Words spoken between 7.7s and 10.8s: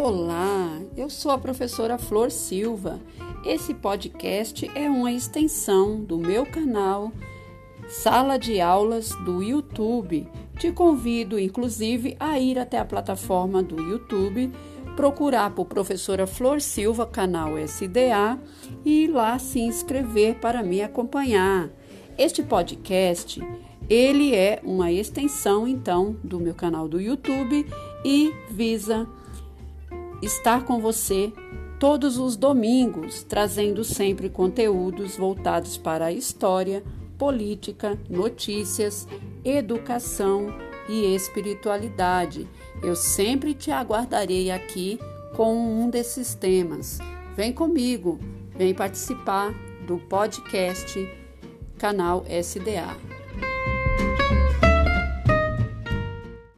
Sala de Aulas do YouTube. Te